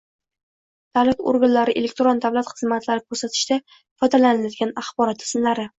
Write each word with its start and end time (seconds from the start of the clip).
davlat 0.97 1.21
organlari 1.33 1.75
elektron 1.81 2.23
davlat 2.25 2.51
xizmatlari 2.55 3.07
ko‘rsatishda 3.11 3.61
foydalaniladigan 3.77 4.79
axborot 4.85 5.25
tizimlari 5.27 5.67